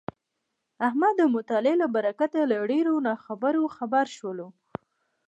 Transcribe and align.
احمد 0.87 1.13
د 1.17 1.21
مطالعې 1.35 1.75
له 1.81 1.87
برکته 1.95 2.39
له 2.51 2.57
ډېرو 2.71 2.93
ناخبرو 3.07 3.63
خبر 3.77 4.05
شولو. 4.17 4.47